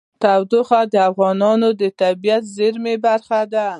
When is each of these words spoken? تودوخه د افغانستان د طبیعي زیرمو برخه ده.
تودوخه 0.23 0.81
د 0.93 0.95
افغانستان 1.09 1.61
د 1.81 1.83
طبیعي 2.01 2.39
زیرمو 2.55 2.93
برخه 3.05 3.39
ده. 3.53 3.67